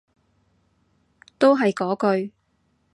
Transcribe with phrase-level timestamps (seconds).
[1.37, 2.33] 都係嗰句